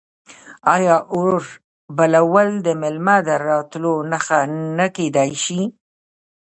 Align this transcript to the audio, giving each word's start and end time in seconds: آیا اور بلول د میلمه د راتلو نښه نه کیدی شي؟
آیا 0.75 0.95
اور 1.13 1.41
بلول 1.97 2.49
د 2.65 2.67
میلمه 2.81 3.17
د 3.27 3.29
راتلو 3.47 3.93
نښه 4.11 4.39
نه 4.77 4.87
کیدی 4.95 5.31
شي؟ 5.43 5.61